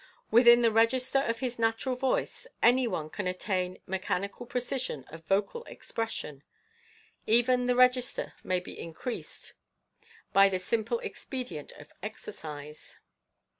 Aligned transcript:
Within 0.31 0.63
the 0.63 0.71
register 0.71 1.19
of 1.19 1.41
his 1.41 1.59
natural 1.59 1.93
voice 1.93 2.47
any 2.63 2.87
one 2.87 3.11
can 3.11 3.27
attain 3.27 3.77
mechanical 3.85 4.47
precision 4.47 5.05
of 5.09 5.25
vocal 5.27 5.63
expression. 5.65 6.41
Even 7.27 7.67
the 7.67 7.75
register 7.75 8.33
may 8.43 8.59
be 8.59 8.79
increased 8.79 9.53
by 10.33 10.49
ths 10.49 10.63
simple 10.65 10.97
expedient 11.01 11.71
of 11.73 11.93
exercise. 12.01 12.97